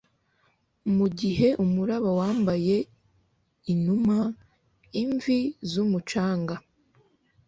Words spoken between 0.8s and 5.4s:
mugihe umuraba wambaye inuma-imvi